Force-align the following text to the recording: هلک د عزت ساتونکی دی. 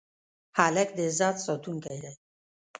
هلک 0.57 0.89
د 0.97 0.99
عزت 1.07 1.35
ساتونکی 1.45 1.97
دی. 2.03 2.11